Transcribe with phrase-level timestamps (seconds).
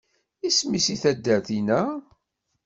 [0.47, 1.81] Isem-is i taddart-ihina?